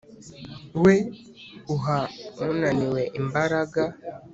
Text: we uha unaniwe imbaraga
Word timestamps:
we 0.83 0.95
uha 1.73 1.99
unaniwe 2.51 3.01
imbaraga 3.19 3.83